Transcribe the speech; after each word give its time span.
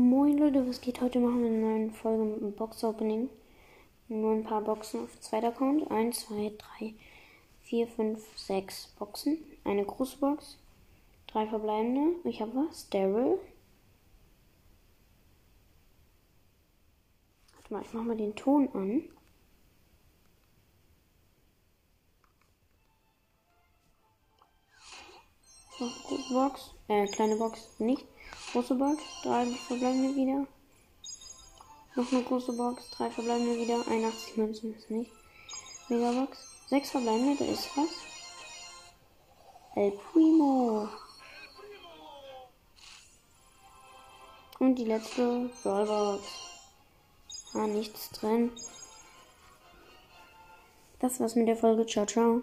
Moin 0.00 0.38
Leute, 0.38 0.64
was 0.64 0.80
geht? 0.80 1.00
Heute 1.00 1.18
machen 1.18 1.42
wir 1.42 1.48
eine 1.48 1.58
neue 1.58 1.90
Folge 1.90 2.22
mit 2.22 2.40
einem 2.40 2.52
Box-Opening. 2.52 3.28
Nur 4.06 4.32
ein 4.32 4.44
paar 4.44 4.60
Boxen 4.60 5.02
auf 5.02 5.18
zweiter 5.18 5.48
Account. 5.48 5.90
1, 5.90 6.20
2, 6.20 6.52
3, 6.78 6.94
4, 7.62 7.88
5, 7.88 8.38
6 8.38 8.94
Boxen. 8.96 9.38
Eine 9.64 9.84
große 9.84 10.18
Box. 10.18 10.56
Drei 11.26 11.48
verbleibende. 11.48 12.14
Ich 12.28 12.40
habe 12.40 12.52
was. 12.54 12.88
Daryl. 12.90 13.40
Warte 17.56 17.72
mal, 17.74 17.82
ich 17.82 17.92
mach 17.92 18.04
mal 18.04 18.16
den 18.16 18.36
Ton 18.36 18.68
an. 18.74 19.02
So, 25.78 25.88
große 26.08 26.32
Box. 26.32 26.70
Äh, 26.88 27.06
kleine 27.06 27.36
Box 27.36 27.60
nicht. 27.78 28.04
Große 28.50 28.74
Box. 28.74 29.00
Drei 29.22 29.46
verbleibende 29.46 30.16
wieder. 30.16 30.46
Noch 31.94 32.12
eine 32.12 32.24
große 32.24 32.52
Box. 32.52 32.90
Drei 32.90 33.10
verbleibende 33.10 33.58
wieder. 33.58 33.86
81 33.86 34.36
Münzen 34.36 34.74
ist 34.74 34.90
nicht. 34.90 35.12
Megabox. 35.88 36.36
Sechs 36.66 36.90
verbleibende. 36.90 37.36
Da 37.36 37.44
ist 37.44 37.68
was. 37.76 37.90
El 39.76 39.92
Primo. 39.92 40.88
Und 44.58 44.74
die 44.74 44.84
letzte 44.84 45.48
Brawlbox. 45.62 46.24
Ah, 47.54 47.68
nichts 47.68 48.10
drin. 48.10 48.50
Das 50.98 51.20
war's 51.20 51.36
mit 51.36 51.46
der 51.46 51.56
Folge. 51.56 51.86
Ciao, 51.86 52.04
ciao. 52.04 52.42